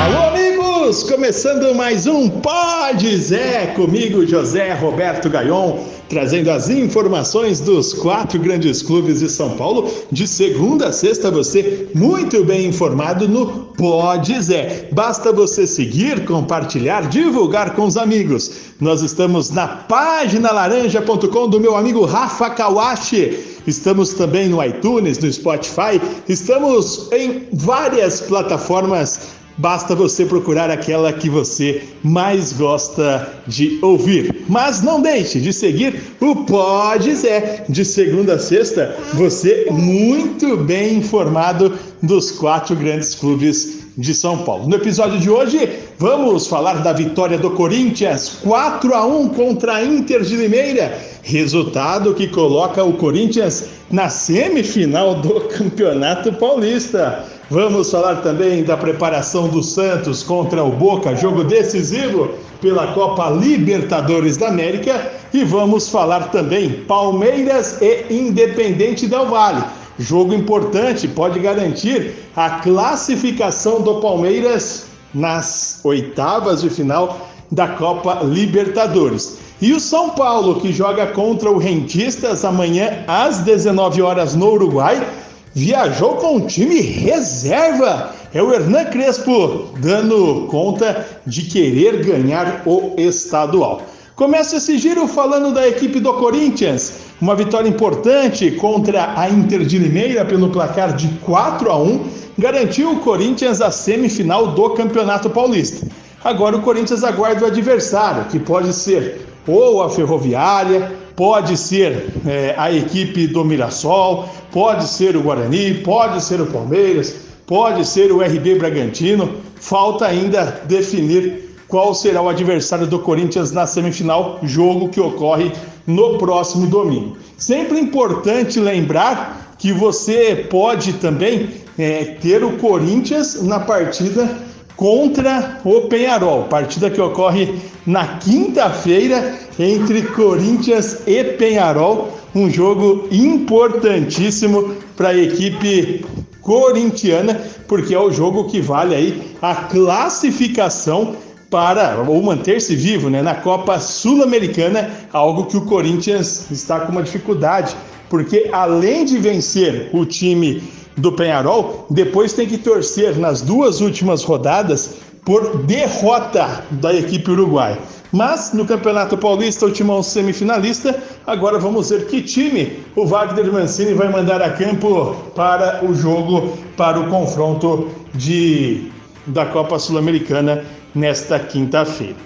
Alô, 0.00 0.28
amigos! 0.28 1.02
Começando 1.02 1.74
mais 1.74 2.06
um 2.06 2.26
Pode 2.26 3.14
Zé, 3.18 3.66
comigo, 3.76 4.26
José 4.26 4.72
Roberto 4.72 5.28
Gaion, 5.28 5.76
trazendo 6.08 6.50
as 6.50 6.70
informações 6.70 7.60
dos 7.60 7.92
quatro 7.92 8.40
grandes 8.40 8.80
clubes 8.80 9.20
de 9.20 9.28
São 9.28 9.50
Paulo, 9.50 9.90
de 10.10 10.26
segunda 10.26 10.88
a 10.88 10.92
sexta, 10.92 11.30
você 11.30 11.86
muito 11.94 12.42
bem 12.42 12.64
informado 12.64 13.28
no 13.28 13.46
Pode 13.76 14.40
Zé. 14.40 14.88
Basta 14.90 15.30
você 15.34 15.66
seguir, 15.66 16.24
compartilhar, 16.24 17.06
divulgar 17.10 17.74
com 17.74 17.84
os 17.84 17.98
amigos. 17.98 18.50
Nós 18.80 19.02
estamos 19.02 19.50
na 19.50 19.68
página 19.68 20.50
laranja.com 20.50 21.46
do 21.46 21.60
meu 21.60 21.76
amigo 21.76 22.06
Rafa 22.06 22.48
Kawashi. 22.48 23.38
Estamos 23.66 24.14
também 24.14 24.48
no 24.48 24.64
iTunes, 24.64 25.18
no 25.18 25.30
Spotify, 25.30 26.00
estamos 26.26 27.12
em 27.12 27.46
várias 27.52 28.22
plataformas 28.22 29.39
Basta 29.60 29.94
você 29.94 30.24
procurar 30.24 30.70
aquela 30.70 31.12
que 31.12 31.28
você 31.28 31.82
mais 32.02 32.50
gosta 32.50 33.30
de 33.46 33.78
ouvir. 33.82 34.42
Mas 34.48 34.80
não 34.80 35.02
deixe 35.02 35.38
de 35.38 35.52
seguir 35.52 36.00
o 36.18 36.34
Pode 36.46 37.14
Zé. 37.14 37.66
De 37.68 37.84
segunda 37.84 38.36
a 38.36 38.38
sexta, 38.38 38.96
você 39.12 39.66
muito 39.70 40.56
bem 40.56 40.94
informado 40.94 41.78
dos 42.02 42.30
quatro 42.30 42.74
grandes 42.74 43.14
clubes 43.14 43.79
de 43.96 44.14
São 44.14 44.38
Paulo. 44.38 44.68
No 44.68 44.76
episódio 44.76 45.18
de 45.18 45.30
hoje, 45.30 45.68
vamos 45.98 46.46
falar 46.46 46.82
da 46.82 46.92
vitória 46.92 47.38
do 47.38 47.50
Corinthians 47.50 48.38
4 48.42 48.94
a 48.94 49.04
1 49.06 49.28
contra 49.30 49.74
a 49.76 49.84
Inter 49.84 50.22
de 50.22 50.36
Limeira, 50.36 50.98
resultado 51.22 52.14
que 52.14 52.28
coloca 52.28 52.82
o 52.84 52.94
Corinthians 52.94 53.66
na 53.90 54.08
semifinal 54.08 55.16
do 55.16 55.40
Campeonato 55.56 56.32
Paulista. 56.34 57.24
Vamos 57.50 57.90
falar 57.90 58.16
também 58.16 58.62
da 58.62 58.76
preparação 58.76 59.48
do 59.48 59.62
Santos 59.62 60.22
contra 60.22 60.62
o 60.62 60.70
Boca, 60.70 61.16
jogo 61.16 61.42
decisivo 61.42 62.30
pela 62.60 62.88
Copa 62.92 63.28
Libertadores 63.30 64.36
da 64.36 64.48
América. 64.48 65.10
E 65.34 65.44
vamos 65.44 65.88
falar 65.88 66.30
também 66.30 66.84
Palmeiras 66.86 67.78
e 67.80 68.06
Independente 68.08 69.06
Del 69.08 69.26
Vale. 69.26 69.64
Jogo 70.00 70.32
importante, 70.32 71.06
pode 71.06 71.38
garantir 71.38 72.14
a 72.34 72.48
classificação 72.60 73.82
do 73.82 74.00
Palmeiras 74.00 74.86
nas 75.12 75.80
oitavas 75.84 76.62
de 76.62 76.70
final 76.70 77.28
da 77.52 77.68
Copa 77.68 78.20
Libertadores. 78.24 79.36
E 79.60 79.74
o 79.74 79.78
São 79.78 80.08
Paulo, 80.08 80.58
que 80.58 80.72
joga 80.72 81.08
contra 81.08 81.50
o 81.50 81.58
Rentistas 81.58 82.46
amanhã 82.46 83.04
às 83.06 83.40
19 83.40 84.00
horas 84.00 84.34
no 84.34 84.50
Uruguai, 84.52 85.06
viajou 85.54 86.14
com 86.14 86.36
um 86.36 86.46
time 86.46 86.80
reserva. 86.80 88.14
É 88.32 88.42
o 88.42 88.54
Hernan 88.54 88.86
Crespo 88.86 89.66
dando 89.80 90.46
conta 90.50 91.06
de 91.26 91.42
querer 91.42 92.02
ganhar 92.02 92.62
o 92.64 92.94
estadual. 92.96 93.82
Começa 94.20 94.56
esse 94.58 94.76
giro 94.76 95.08
falando 95.08 95.50
da 95.50 95.66
equipe 95.66 95.98
do 95.98 96.12
Corinthians. 96.12 96.92
Uma 97.22 97.34
vitória 97.34 97.66
importante 97.66 98.50
contra 98.50 99.18
a 99.18 99.30
Inter 99.30 99.64
de 99.64 99.78
Limeira 99.78 100.26
pelo 100.26 100.50
placar 100.50 100.94
de 100.94 101.08
4 101.24 101.70
a 101.70 101.78
1 101.78 102.04
garantiu 102.36 102.92
o 102.92 103.00
Corinthians 103.00 103.62
a 103.62 103.70
semifinal 103.70 104.48
do 104.48 104.68
Campeonato 104.74 105.30
Paulista. 105.30 105.86
Agora 106.22 106.54
o 106.54 106.60
Corinthians 106.60 107.02
aguarda 107.02 107.44
o 107.44 107.46
adversário, 107.46 108.26
que 108.26 108.38
pode 108.38 108.74
ser 108.74 109.26
ou 109.46 109.82
a 109.82 109.88
Ferroviária, 109.88 110.92
pode 111.16 111.56
ser 111.56 112.12
é, 112.26 112.54
a 112.58 112.70
equipe 112.70 113.26
do 113.26 113.42
Mirassol, 113.42 114.28
pode 114.52 114.86
ser 114.86 115.16
o 115.16 115.22
Guarani, 115.22 115.76
pode 115.76 116.22
ser 116.22 116.42
o 116.42 116.46
Palmeiras, 116.46 117.16
pode 117.46 117.86
ser 117.86 118.12
o 118.12 118.20
RB 118.20 118.56
Bragantino. 118.56 119.36
Falta 119.58 120.04
ainda 120.04 120.60
definir 120.68 121.49
qual 121.70 121.94
será 121.94 122.20
o 122.20 122.28
adversário 122.28 122.86
do 122.86 122.98
Corinthians 122.98 123.52
na 123.52 123.66
semifinal, 123.66 124.40
jogo 124.42 124.88
que 124.88 125.00
ocorre 125.00 125.52
no 125.86 126.18
próximo 126.18 126.66
domingo. 126.66 127.16
Sempre 127.38 127.78
importante 127.78 128.58
lembrar 128.58 129.54
que 129.56 129.72
você 129.72 130.46
pode 130.50 130.94
também 130.94 131.48
é, 131.78 132.16
ter 132.20 132.42
o 132.42 132.58
Corinthians 132.58 133.40
na 133.42 133.60
partida 133.60 134.28
contra 134.76 135.60
o 135.64 135.82
Penharol, 135.82 136.44
partida 136.44 136.90
que 136.90 137.00
ocorre 137.00 137.54
na 137.86 138.18
quinta-feira 138.18 139.38
entre 139.58 140.02
Corinthians 140.02 141.02
e 141.06 141.22
Penharol, 141.22 142.18
um 142.34 142.50
jogo 142.50 143.06
importantíssimo 143.12 144.74
para 144.96 145.10
a 145.10 145.16
equipe 145.16 146.04
corintiana, 146.40 147.40
porque 147.68 147.94
é 147.94 147.98
o 147.98 148.10
jogo 148.10 148.44
que 148.48 148.60
vale 148.60 148.94
aí 148.94 149.36
a 149.40 149.54
classificação 149.54 151.14
para 151.50 152.00
ou 152.06 152.22
manter-se 152.22 152.76
vivo 152.76 153.10
né, 153.10 153.20
na 153.20 153.34
Copa 153.34 153.78
Sul-Americana, 153.80 154.88
algo 155.12 155.46
que 155.46 155.56
o 155.56 155.66
Corinthians 155.66 156.48
está 156.50 156.80
com 156.80 156.92
uma 156.92 157.02
dificuldade, 157.02 157.76
porque 158.08 158.48
além 158.52 159.04
de 159.04 159.18
vencer 159.18 159.90
o 159.92 160.06
time 160.06 160.62
do 160.96 161.12
Penharol, 161.12 161.86
depois 161.90 162.32
tem 162.32 162.46
que 162.46 162.56
torcer 162.56 163.18
nas 163.18 163.40
duas 163.40 163.80
últimas 163.80 164.22
rodadas 164.22 164.96
por 165.24 165.58
derrota 165.64 166.64
da 166.70 166.94
equipe 166.94 167.30
uruguaia. 167.30 167.78
Mas 168.12 168.52
no 168.52 168.64
Campeonato 168.64 169.16
Paulista, 169.16 169.66
o 169.66 169.70
timão 169.70 170.02
semifinalista, 170.02 171.00
agora 171.26 171.58
vamos 171.58 171.90
ver 171.90 172.06
que 172.06 172.22
time 172.22 172.80
o 172.96 173.06
Wagner 173.06 173.52
Mancini 173.52 173.94
vai 173.94 174.08
mandar 174.08 174.42
a 174.42 174.50
campo 174.50 175.14
para 175.34 175.84
o 175.84 175.94
jogo, 175.94 176.58
para 176.76 176.98
o 176.98 177.08
confronto 177.08 177.88
de, 178.14 178.90
da 179.26 179.46
Copa 179.46 179.78
Sul-Americana 179.78 180.64
nesta 180.94 181.38
quinta-feira. 181.38 182.16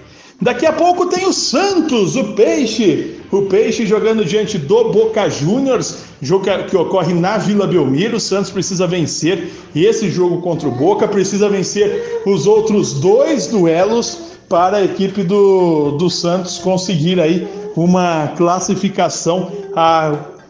Daqui 0.41 0.65
a 0.65 0.73
pouco 0.73 1.05
tem 1.05 1.25
o 1.25 1.33
Santos, 1.33 2.15
o 2.15 2.33
Peixe. 2.33 3.21
O 3.31 3.43
Peixe 3.43 3.85
jogando 3.85 4.23
diante 4.25 4.57
do 4.57 4.91
Boca 4.91 5.29
Juniors, 5.29 6.03
jogo 6.21 6.45
que 6.69 6.75
ocorre 6.75 7.13
na 7.13 7.37
Vila 7.37 7.65
Belmiro. 7.65 8.17
O 8.17 8.19
Santos 8.19 8.51
precisa 8.51 8.85
vencer 8.85 9.49
esse 9.73 10.09
jogo 10.09 10.41
contra 10.41 10.67
o 10.67 10.71
Boca, 10.71 11.07
precisa 11.07 11.49
vencer 11.49 12.21
os 12.25 12.45
outros 12.45 12.93
dois 12.93 13.47
duelos 13.47 14.35
para 14.49 14.77
a 14.77 14.83
equipe 14.83 15.23
do, 15.23 15.91
do 15.91 16.09
Santos 16.09 16.59
conseguir 16.59 17.19
aí 17.19 17.47
uma 17.75 18.27
classificação 18.37 19.51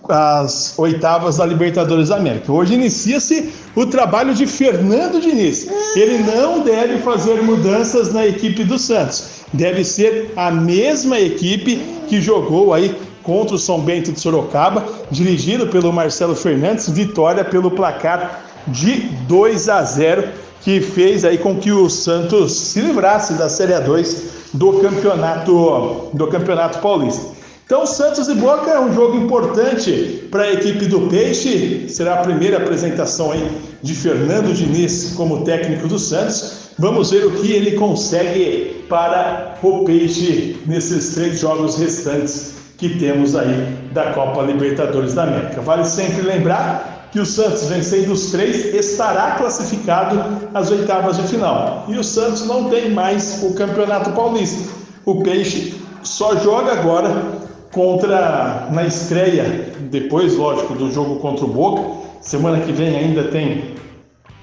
às 0.10 0.78
oitavas 0.78 1.38
da 1.38 1.46
Libertadores 1.46 2.10
da 2.10 2.18
América. 2.18 2.52
Hoje 2.52 2.74
inicia-se 2.74 3.54
o 3.76 3.86
trabalho 3.86 4.34
de 4.34 4.46
Fernando 4.46 5.20
Diniz. 5.20 5.68
Ele 5.96 6.20
não 6.20 6.62
deve 6.62 7.00
fazer 7.00 7.42
mudanças 7.42 8.14
na 8.14 8.26
equipe 8.26 8.64
do 8.64 8.78
Santos. 8.78 9.46
Deve 9.54 9.84
ser 9.84 10.32
a 10.36 10.52
mesma 10.52 11.20
equipe 11.20 11.78
que 12.08 12.22
jogou 12.22 12.74
aí 12.74 12.96
contra 13.24 13.56
o 13.56 13.60
São 13.60 13.80
Bento 13.80 14.12
de 14.12 14.20
Sorocaba, 14.20 14.86
dirigido 15.10 15.68
pelo 15.68 15.92
Marcelo 15.92 16.36
Fernandes, 16.36 16.88
vitória 16.90 17.44
pelo 17.44 17.72
placar 17.72 18.46
de 18.68 19.02
2 19.28 19.70
a 19.70 19.84
0 19.84 20.46
que 20.62 20.82
fez 20.82 21.24
aí 21.24 21.38
com 21.38 21.56
que 21.56 21.72
o 21.72 21.90
Santos 21.90 22.54
se 22.54 22.82
livrasse 22.82 23.34
da 23.34 23.48
Série 23.48 23.74
A2 23.74 24.36
do 24.54 24.74
campeonato 24.80 26.10
do 26.14 26.28
Campeonato 26.28 26.80
Paulista. 26.80 27.35
Então, 27.66 27.84
Santos 27.84 28.28
e 28.28 28.36
Boca 28.36 28.70
é 28.70 28.80
um 28.80 28.94
jogo 28.94 29.18
importante 29.18 30.28
para 30.30 30.44
a 30.44 30.54
equipe 30.54 30.86
do 30.86 31.08
Peixe. 31.10 31.90
Será 31.90 32.20
a 32.20 32.24
primeira 32.24 32.58
apresentação 32.58 33.32
aí 33.32 33.50
de 33.82 33.96
Fernando 33.96 34.54
Diniz 34.54 35.14
como 35.18 35.44
técnico 35.44 35.88
do 35.88 35.98
Santos. 35.98 36.70
Vamos 36.78 37.10
ver 37.10 37.26
o 37.26 37.32
que 37.32 37.52
ele 37.52 37.72
consegue 37.72 38.86
para 38.88 39.58
o 39.64 39.84
Peixe 39.84 40.58
nesses 40.68 41.16
três 41.16 41.40
jogos 41.40 41.76
restantes 41.78 42.54
que 42.78 43.00
temos 43.00 43.36
aí 43.36 43.76
da 43.92 44.12
Copa 44.12 44.44
Libertadores 44.44 45.16
da 45.16 45.24
América. 45.24 45.60
Vale 45.62 45.86
sempre 45.86 46.22
lembrar 46.22 47.10
que 47.12 47.20
o 47.20 47.26
Santos, 47.26 47.64
vencendo 47.64 48.14
os 48.14 48.30
três, 48.30 48.76
estará 48.76 49.32
classificado 49.38 50.22
às 50.54 50.70
oitavas 50.70 51.18
de 51.18 51.24
final. 51.24 51.86
E 51.88 51.98
o 51.98 52.04
Santos 52.04 52.46
não 52.46 52.70
tem 52.70 52.92
mais 52.92 53.42
o 53.42 53.56
Campeonato 53.56 54.12
Paulista. 54.12 54.70
O 55.04 55.24
Peixe 55.24 55.74
só 56.04 56.36
joga 56.36 56.74
agora 56.74 57.35
contra 57.76 58.70
na 58.72 58.86
estreia, 58.86 59.70
depois, 59.92 60.38
lógico, 60.38 60.74
do 60.76 60.90
jogo 60.94 61.18
contra 61.18 61.44
o 61.44 61.50
Boca. 61.50 61.84
Semana 62.22 62.62
que 62.62 62.72
vem 62.72 62.96
ainda 62.96 63.26
tem 63.26 63.76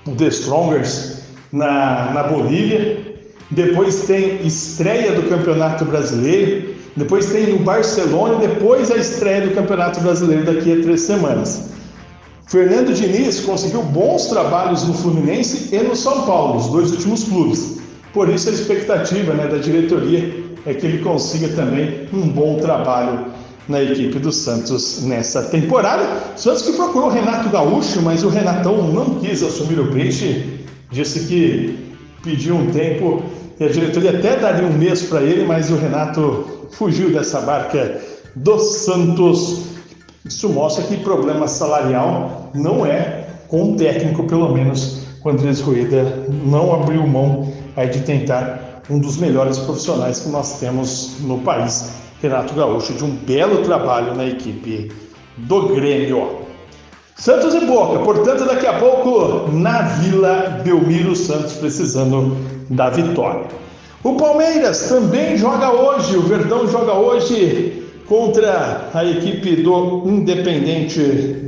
o 0.07 0.11
The 0.11 0.29
Strongers 0.29 1.23
na, 1.51 2.13
na 2.13 2.25
Bolívia. 2.25 3.01
Depois 3.51 4.03
tem 4.03 4.47
estreia 4.47 5.13
do 5.13 5.23
Campeonato 5.31 5.87
Brasileiro. 5.87 6.75
Depois 6.95 7.25
tem 7.33 7.55
o 7.55 7.61
Barcelona 7.61 8.37
depois 8.37 8.91
a 8.91 8.99
estreia 8.99 9.47
do 9.49 9.55
Campeonato 9.55 10.03
Brasileiro 10.03 10.45
daqui 10.45 10.79
a 10.79 10.83
três 10.83 11.01
semanas. 11.01 11.71
Fernando 12.49 12.93
Diniz 12.93 13.41
conseguiu 13.41 13.83
bons 13.83 14.27
trabalhos 14.27 14.85
no 14.85 14.93
Fluminense 14.93 15.75
e 15.75 15.79
no 15.79 15.97
São 15.97 16.27
Paulo, 16.27 16.59
os 16.59 16.67
dois 16.67 16.91
últimos 16.91 17.25
clubes. 17.25 17.79
Por 18.13 18.29
isso 18.29 18.51
a 18.51 18.53
expectativa 18.53 19.33
né, 19.33 19.47
da 19.47 19.57
diretoria 19.57 20.52
é 20.67 20.75
que 20.75 20.87
ele 20.87 20.99
consiga 20.99 21.49
também 21.49 22.09
um 22.13 22.29
bom 22.29 22.59
trabalho 22.59 23.27
na 23.69 23.83
equipe 23.83 24.19
do 24.19 24.33
Santos 24.33 25.03
nessa 25.03 25.43
temporada. 25.45 26.05
Santos 26.37 26.63
que 26.63 26.73
procurou 26.73 27.09
o 27.09 27.13
Renato 27.13 27.49
Gaúcho, 27.49 28.03
mas 28.03 28.25
o 28.25 28.29
Renatão 28.29 28.93
não 28.93 29.21
quis 29.21 29.43
assumir 29.43 29.79
o 29.79 29.93
peixe, 29.93 30.61
disse 30.91 31.27
que 31.27 31.79
pediu 32.23 32.57
um 32.57 32.71
tempo 32.71 33.23
e 33.59 33.65
a 33.65 33.69
diretoria 33.69 34.19
até 34.19 34.37
daria 34.37 34.67
um 34.67 34.73
mês 34.73 35.03
para 35.03 35.23
ele, 35.23 35.45
mas 35.45 35.71
o 35.71 35.77
Renato 35.77 36.69
fugiu 36.73 37.13
dessa 37.13 37.41
barca 37.41 38.01
do 38.35 38.59
Santos. 38.59 39.67
Isso 40.25 40.49
mostra 40.49 40.85
que 40.85 40.97
problema 40.99 41.47
salarial 41.47 42.51
não 42.55 42.85
é 42.85 43.27
com 43.49 43.73
o 43.73 43.77
técnico, 43.77 44.25
pelo 44.25 44.53
menos, 44.53 45.03
o 45.23 45.29
Andrés 45.29 45.61
Rueda 45.61 46.27
não 46.45 46.75
abriu 46.75 47.07
mão 47.07 47.53
aí 47.77 47.89
de 47.89 48.01
tentar 48.01 48.72
um 48.91 48.99
dos 48.99 49.17
melhores 49.17 49.59
profissionais 49.59 50.21
que 50.21 50.29
nós 50.29 50.59
temos 50.59 51.17
no 51.21 51.39
país, 51.39 51.91
Renato 52.21 52.55
Gaúcho, 52.55 52.93
de 52.95 53.05
um 53.05 53.11
belo 53.11 53.63
trabalho 53.63 54.15
na 54.15 54.27
equipe 54.27 54.91
do 55.39 55.69
Grêmio. 55.75 56.43
Santos 57.17 57.55
e 57.55 57.61
Boca, 57.61 58.01
portanto, 58.01 58.45
daqui 58.45 58.67
a 58.67 58.79
pouco 58.79 59.51
na 59.53 59.83
Vila 59.83 60.61
Belmiro 60.65 61.15
Santos 61.15 61.53
precisando 61.55 62.37
da 62.71 62.91
vitória. 62.91 63.47
O 64.03 64.15
Palmeiras 64.15 64.89
também 64.89 65.37
joga 65.37 65.71
hoje, 65.71 66.17
o 66.17 66.23
Verdão 66.23 66.67
joga 66.67 66.95
hoje 66.95 67.82
contra 68.07 68.91
a 68.93 69.05
equipe 69.05 69.57
do 69.57 70.03
Independente 70.07 71.01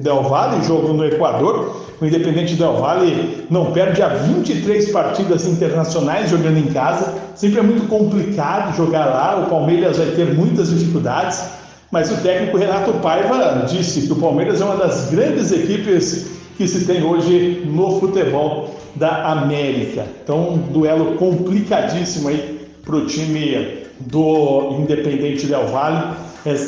Del 0.02 0.22
Valle, 0.22 0.64
jogo 0.64 0.92
no 0.92 1.04
Equador. 1.04 1.84
O 2.00 2.04
Independente 2.04 2.54
Del 2.54 2.74
Valle 2.74 3.46
não 3.50 3.72
perde 3.72 4.02
a 4.02 4.08
23 4.08 4.90
partidas 4.90 5.46
internacionais 5.46 6.30
jogando 6.30 6.58
em 6.58 6.66
casa. 6.72 7.14
Sempre 7.34 7.60
é 7.60 7.62
muito 7.62 7.88
complicado 7.88 8.76
jogar 8.76 9.06
lá. 9.06 9.44
O 9.46 9.50
Palmeiras 9.50 9.98
vai 9.98 10.08
ter 10.08 10.34
muitas 10.34 10.70
dificuldades. 10.70 11.44
Mas 11.90 12.10
o 12.10 12.16
técnico 12.22 12.56
Renato 12.56 12.92
Paiva 12.94 13.66
disse 13.68 14.06
que 14.06 14.12
o 14.12 14.16
Palmeiras 14.16 14.60
é 14.60 14.64
uma 14.64 14.76
das 14.76 15.10
grandes 15.10 15.52
equipes 15.52 16.26
que 16.56 16.66
se 16.66 16.84
tem 16.86 17.02
hoje 17.04 17.62
no 17.66 18.00
futebol 18.00 18.74
da 18.96 19.30
América. 19.30 20.06
Então, 20.22 20.54
um 20.54 20.58
duelo 20.58 21.16
complicadíssimo 21.16 22.28
aí 22.28 22.68
para 22.84 22.96
o 22.96 23.06
time 23.06 23.84
do 24.00 24.76
Independente 24.80 25.46
Del 25.46 25.66
Valle, 25.68 26.16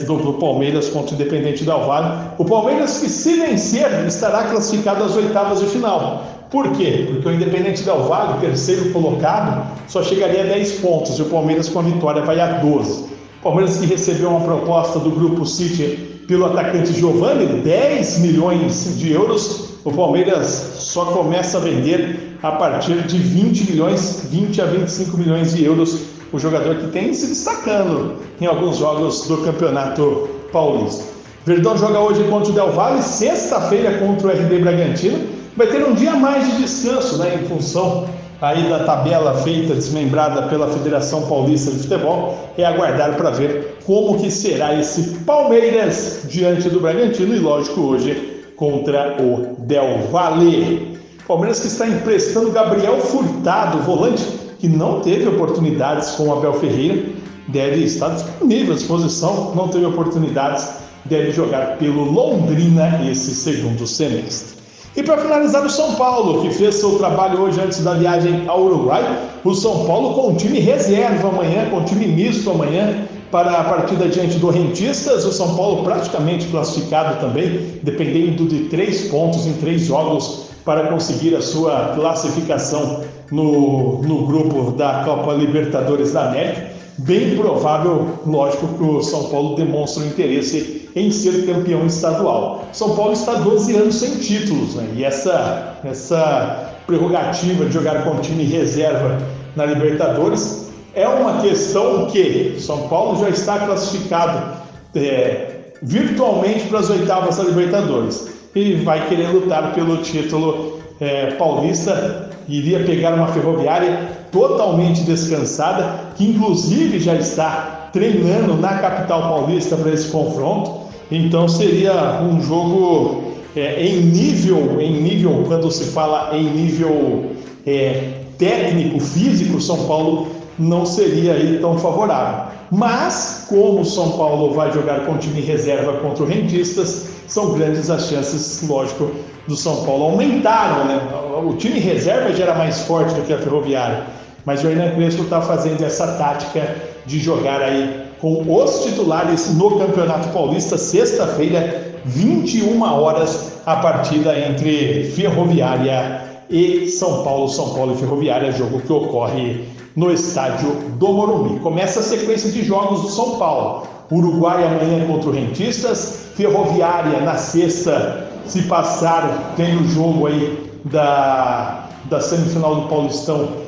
do, 0.06 0.16
do, 0.16 0.32
Palmeiras 0.34 0.88
contra 0.88 1.12
o 1.12 1.14
Independente 1.14 1.64
Del 1.64 1.80
Valle. 1.80 2.30
O 2.38 2.44
Palmeiras 2.44 2.98
que 2.98 3.08
se 3.08 3.36
vencer 3.36 4.06
estará 4.06 4.44
classificado 4.44 5.04
às 5.04 5.14
oitavas 5.14 5.60
de 5.60 5.66
final. 5.66 6.24
Por 6.50 6.72
quê? 6.72 7.08
Porque 7.10 7.28
o 7.28 7.32
Independente 7.32 7.82
Del 7.82 8.04
Valle, 8.04 8.40
terceiro 8.40 8.90
colocado, 8.92 9.66
só 9.86 10.02
chegaria 10.02 10.42
a 10.42 10.46
10 10.46 10.72
pontos 10.80 11.18
e 11.18 11.22
o 11.22 11.26
Palmeiras 11.26 11.68
com 11.68 11.80
a 11.80 11.82
vitória 11.82 12.22
vai 12.22 12.40
a 12.40 12.58
12. 12.58 13.04
Palmeiras 13.42 13.76
que 13.76 13.86
recebeu 13.86 14.30
uma 14.30 14.40
proposta 14.40 14.98
do 14.98 15.10
Grupo 15.10 15.44
City 15.44 16.24
pelo 16.26 16.46
atacante 16.46 16.92
Giovanni, 16.92 17.46
10 17.62 18.20
milhões 18.20 18.98
de 18.98 19.12
euros. 19.12 19.76
O 19.84 19.92
Palmeiras 19.92 20.46
só 20.78 21.06
começa 21.06 21.58
a 21.58 21.60
vender 21.60 22.38
a 22.42 22.52
partir 22.52 23.02
de 23.02 23.18
20 23.18 23.70
milhões, 23.70 24.26
20 24.30 24.62
a 24.62 24.64
25 24.64 25.16
milhões 25.16 25.54
de 25.54 25.64
euros. 25.64 26.15
O 26.36 26.38
jogador 26.38 26.76
que 26.76 26.88
tem 26.88 27.14
se 27.14 27.28
destacando 27.28 28.16
em 28.38 28.44
alguns 28.44 28.76
jogos 28.76 29.26
do 29.26 29.38
Campeonato 29.38 30.28
Paulista. 30.52 31.02
Verdão 31.46 31.78
joga 31.78 31.98
hoje 31.98 32.22
contra 32.24 32.50
o 32.50 32.54
Del 32.54 32.72
Valle, 32.72 33.02
sexta-feira 33.02 33.96
contra 33.96 34.28
o 34.28 34.30
RB 34.30 34.58
Bragantino. 34.58 35.18
Vai 35.56 35.66
ter 35.68 35.82
um 35.82 35.94
dia 35.94 36.12
mais 36.12 36.46
de 36.46 36.60
descanso, 36.60 37.16
né, 37.16 37.40
em 37.40 37.48
função 37.48 38.06
aí 38.42 38.68
da 38.68 38.80
tabela 38.80 39.32
feita, 39.38 39.72
desmembrada 39.72 40.42
pela 40.42 40.68
Federação 40.68 41.22
Paulista 41.22 41.70
de 41.70 41.78
Futebol, 41.78 42.36
é 42.58 42.66
aguardar 42.66 43.16
para 43.16 43.30
ver 43.30 43.78
como 43.86 44.18
que 44.18 44.30
será 44.30 44.78
esse 44.78 45.20
Palmeiras 45.20 46.24
diante 46.28 46.68
do 46.68 46.80
Bragantino 46.80 47.34
e, 47.34 47.38
lógico, 47.38 47.80
hoje 47.80 48.44
contra 48.56 49.16
o 49.22 49.56
Del 49.60 50.08
Valle. 50.12 50.98
Palmeiras 51.26 51.60
que 51.60 51.68
está 51.68 51.88
emprestando 51.88 52.52
Gabriel 52.52 53.00
Furtado, 53.00 53.78
volante 53.78 54.44
que 54.58 54.68
não 54.68 55.00
teve 55.00 55.28
oportunidades 55.28 56.10
com 56.12 56.28
o 56.28 56.32
Abel 56.32 56.54
Ferreira, 56.54 57.04
deve 57.48 57.84
estar 57.84 58.10
disponível 58.10 58.72
à 58.72 58.76
disposição, 58.76 59.52
não 59.54 59.68
teve 59.68 59.84
oportunidades, 59.84 60.68
deve 61.04 61.30
jogar 61.30 61.76
pelo 61.78 62.04
Londrina 62.04 63.00
esse 63.08 63.34
segundo 63.34 63.86
semestre. 63.86 64.56
E 64.96 65.02
para 65.02 65.18
finalizar, 65.18 65.64
o 65.64 65.68
São 65.68 65.94
Paulo, 65.94 66.40
que 66.40 66.50
fez 66.54 66.76
seu 66.76 66.96
trabalho 66.96 67.40
hoje 67.40 67.60
antes 67.60 67.84
da 67.84 67.92
viagem 67.92 68.44
ao 68.48 68.62
Uruguai. 68.62 69.04
O 69.44 69.54
São 69.54 69.84
Paulo 69.84 70.14
com 70.14 70.32
o 70.32 70.36
time 70.36 70.58
reserva 70.58 71.28
amanhã, 71.28 71.68
com 71.68 71.80
o 71.80 71.84
time 71.84 72.06
misto 72.06 72.50
amanhã, 72.50 73.06
para 73.30 73.50
a 73.60 73.64
partida 73.64 74.08
diante 74.08 74.38
do 74.38 74.48
Rentistas. 74.48 75.26
O 75.26 75.32
São 75.32 75.54
Paulo 75.54 75.84
praticamente 75.84 76.46
classificado 76.46 77.20
também, 77.20 77.78
dependendo 77.82 78.46
de 78.46 78.70
três 78.70 79.08
pontos 79.08 79.46
em 79.46 79.52
três 79.54 79.82
jogos 79.82 80.46
para 80.64 80.88
conseguir 80.88 81.36
a 81.36 81.42
sua 81.42 81.92
classificação 81.94 83.04
no, 83.30 84.02
no 84.02 84.26
grupo 84.26 84.72
da 84.72 85.02
Copa 85.04 85.32
Libertadores 85.32 86.12
da 86.12 86.28
América. 86.28 86.76
Bem 86.98 87.36
provável, 87.36 88.06
lógico, 88.26 88.68
que 88.68 88.82
o 88.82 89.02
São 89.02 89.24
Paulo 89.24 89.54
demonstre 89.54 90.04
um 90.04 90.06
interesse 90.06 90.88
em 90.96 91.10
ser 91.10 91.44
campeão 91.44 91.86
estadual. 91.86 92.64
São 92.72 92.96
Paulo 92.96 93.12
está 93.12 93.34
12 93.34 93.76
anos 93.76 93.96
sem 93.96 94.16
títulos, 94.18 94.74
né? 94.76 94.88
e 94.96 95.04
essa, 95.04 95.78
essa 95.84 96.72
prerrogativa 96.86 97.66
de 97.66 97.72
jogar 97.72 98.04
com 98.04 98.16
time 98.20 98.44
reserva 98.44 99.18
na 99.54 99.66
Libertadores 99.66 100.66
é 100.94 101.06
uma 101.06 101.42
questão 101.42 102.06
que 102.06 102.56
São 102.58 102.88
Paulo 102.88 103.20
já 103.20 103.28
está 103.28 103.58
classificado 103.58 104.56
é, 104.94 105.72
virtualmente 105.82 106.66
para 106.68 106.78
as 106.78 106.88
oitavas 106.88 107.36
da 107.36 107.44
Libertadores 107.44 108.28
e 108.54 108.76
vai 108.76 109.06
querer 109.06 109.28
lutar 109.28 109.74
pelo 109.74 109.98
título 109.98 110.80
é, 110.98 111.32
paulista. 111.32 112.30
Iria 112.48 112.84
pegar 112.84 113.14
uma 113.14 113.28
ferroviária 113.28 114.08
totalmente 114.30 115.02
descansada, 115.02 116.12
que 116.16 116.24
inclusive 116.24 116.98
já 116.98 117.14
está 117.14 117.90
treinando 117.92 118.54
na 118.54 118.78
capital 118.78 119.22
paulista 119.22 119.76
para 119.76 119.92
esse 119.92 120.08
confronto. 120.08 120.86
Então 121.10 121.48
seria 121.48 122.20
um 122.22 122.40
jogo 122.40 123.32
é, 123.56 123.84
em 123.86 124.02
nível, 124.02 124.80
em 124.80 125.00
nível, 125.00 125.44
quando 125.46 125.70
se 125.70 125.84
fala 125.84 126.36
em 126.36 126.44
nível 126.44 127.30
é, 127.66 128.20
técnico, 128.38 129.00
físico, 129.00 129.60
São 129.60 129.86
Paulo 129.86 130.28
não 130.58 130.86
seria 130.86 131.34
aí 131.34 131.58
tão 131.60 131.78
favorável. 131.78 132.52
Mas, 132.70 133.46
como 133.48 133.84
São 133.84 134.12
Paulo 134.12 134.52
vai 134.52 134.72
jogar 134.72 135.06
com 135.06 135.16
time 135.18 135.40
reserva 135.40 135.94
contra 135.94 136.24
o 136.24 136.26
Rentistas, 136.26 137.08
são 137.28 137.52
grandes 137.52 137.90
as 137.90 138.08
chances, 138.08 138.66
lógico, 138.68 139.10
do 139.46 139.56
São 139.56 139.84
Paulo. 139.84 140.04
Aumentaram, 140.04 140.84
né? 140.86 141.00
O 141.44 141.54
time 141.54 141.78
reserva 141.78 142.32
já 142.32 142.44
era 142.44 142.54
mais 142.54 142.80
forte 142.80 143.14
do 143.14 143.22
que 143.22 143.32
a 143.32 143.38
Ferroviária, 143.38 144.04
mas 144.44 144.64
o 144.64 144.68
Hernan 144.68 144.94
Crespo 144.94 145.22
está 145.22 145.40
fazendo 145.40 145.84
essa 145.84 146.06
tática 146.14 146.76
de 147.04 147.18
jogar 147.18 147.60
aí 147.60 148.06
com 148.20 148.42
os 148.48 148.84
titulares 148.84 149.54
no 149.54 149.78
Campeonato 149.78 150.28
Paulista, 150.30 150.78
sexta-feira, 150.78 151.92
21 152.04 152.82
horas, 152.82 153.60
a 153.66 153.76
partida 153.76 154.38
entre 154.38 155.10
Ferroviária 155.14 156.22
e 156.48 156.88
São 156.88 157.22
Paulo, 157.22 157.48
São 157.48 157.74
Paulo 157.74 157.94
e 157.94 157.98
Ferroviária, 157.98 158.52
jogo 158.52 158.80
que 158.80 158.92
ocorre 158.92 159.64
no 159.96 160.12
estádio 160.12 160.70
do 160.98 161.08
Morumbi. 161.08 161.58
Começa 161.60 162.00
a 162.00 162.02
sequência 162.02 162.52
de 162.52 162.62
jogos 162.62 163.00
do 163.02 163.08
São 163.08 163.38
Paulo. 163.38 163.86
Uruguai 164.12 164.62
amanhã 164.62 165.04
contra 165.06 165.30
o 165.30 165.32
Rentistas, 165.32 166.28
Ferroviária 166.36 167.20
na 167.22 167.36
sexta, 167.36 168.28
se 168.44 168.62
passar, 168.62 169.54
tem 169.56 169.76
o 169.76 169.88
jogo 169.88 170.26
aí 170.26 170.70
da, 170.84 171.88
da 172.04 172.20
semifinal 172.20 172.76
do 172.76 172.88
Paulistão 172.88 173.66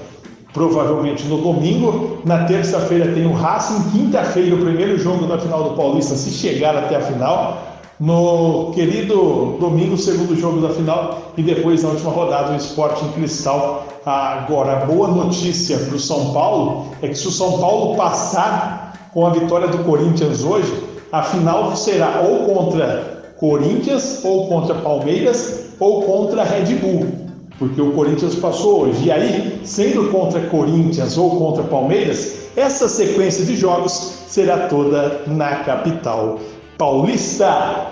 provavelmente 0.52 1.24
no 1.24 1.38
domingo. 1.38 2.18
Na 2.24 2.44
terça-feira 2.44 3.12
tem 3.12 3.26
o 3.26 3.32
Racing, 3.32 3.90
quinta-feira 3.90 4.54
o 4.54 4.58
primeiro 4.58 4.98
jogo 4.98 5.26
da 5.26 5.38
final 5.38 5.64
do 5.64 5.70
Paulista, 5.76 6.14
se 6.14 6.30
chegar 6.30 6.76
até 6.76 6.96
a 6.96 7.00
final. 7.00 7.77
No 8.00 8.70
querido 8.74 9.56
domingo, 9.58 9.96
segundo 9.96 10.36
jogo 10.36 10.60
da 10.60 10.68
final 10.68 11.32
e 11.36 11.42
depois 11.42 11.82
na 11.82 11.88
última 11.88 12.12
rodada 12.12 12.52
o 12.52 12.56
Esporte 12.56 13.04
em 13.04 13.10
Cristal. 13.10 13.88
Agora, 14.06 14.82
a 14.82 14.86
boa 14.86 15.08
notícia 15.08 15.76
para 15.78 15.96
o 15.96 15.98
São 15.98 16.32
Paulo 16.32 16.86
é 17.02 17.08
que 17.08 17.16
se 17.16 17.26
o 17.26 17.32
São 17.32 17.58
Paulo 17.58 17.96
passar 17.96 19.10
com 19.12 19.26
a 19.26 19.30
vitória 19.30 19.66
do 19.66 19.78
Corinthians 19.78 20.44
hoje, 20.44 20.72
a 21.10 21.24
final 21.24 21.74
será 21.74 22.20
ou 22.20 22.44
contra 22.44 23.34
Corinthians, 23.36 24.24
ou 24.24 24.46
contra 24.46 24.76
Palmeiras, 24.76 25.72
ou 25.80 26.02
contra 26.02 26.44
Red 26.44 26.76
Bull 26.76 27.28
porque 27.58 27.80
o 27.80 27.90
Corinthians 27.90 28.36
passou 28.36 28.82
hoje. 28.82 29.06
E 29.06 29.10
aí, 29.10 29.60
sendo 29.64 30.12
contra 30.12 30.40
Corinthians 30.42 31.18
ou 31.18 31.36
contra 31.38 31.64
Palmeiras, 31.64 32.50
essa 32.56 32.88
sequência 32.88 33.44
de 33.44 33.56
jogos 33.56 33.92
será 34.28 34.68
toda 34.68 35.22
na 35.26 35.56
capital 35.64 36.38
paulista. 36.78 37.88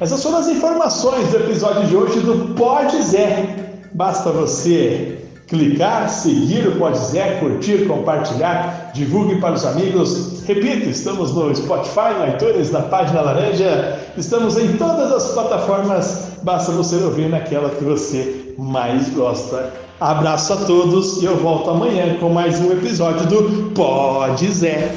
Essas 0.00 0.22
foram 0.22 0.38
as 0.38 0.48
informações 0.48 1.28
do 1.28 1.36
episódio 1.38 1.86
de 1.86 1.96
hoje 1.96 2.20
do 2.20 2.54
Pode 2.54 3.00
Zé. 3.02 3.56
Basta 3.94 4.30
você 4.30 5.18
clicar, 5.46 6.10
seguir 6.10 6.68
o 6.68 6.76
Pode 6.76 6.98
Zé, 6.98 7.38
curtir, 7.40 7.86
compartilhar, 7.86 8.90
divulgue 8.92 9.40
para 9.40 9.54
os 9.54 9.64
amigos. 9.64 10.42
Repito, 10.44 10.90
estamos 10.90 11.32
no 11.34 11.54
Spotify, 11.54 12.14
no 12.18 12.28
iTunes, 12.28 12.70
na 12.70 12.82
página 12.82 13.22
laranja, 13.22 13.98
estamos 14.16 14.58
em 14.58 14.76
todas 14.76 15.10
as 15.10 15.30
plataformas, 15.32 16.32
basta 16.42 16.72
você 16.72 16.96
ouvir 16.96 17.28
naquela 17.28 17.70
que 17.70 17.84
você 17.84 18.54
mais 18.58 19.08
gosta 19.10 19.72
Abraço 20.00 20.52
a 20.52 20.56
todos 20.58 21.20
e 21.20 21.24
eu 21.24 21.36
volto 21.38 21.70
amanhã 21.70 22.16
com 22.20 22.28
mais 22.28 22.60
um 22.60 22.70
episódio 22.70 23.26
do 23.26 23.72
Pode 23.72 24.48
Zé. 24.48 24.94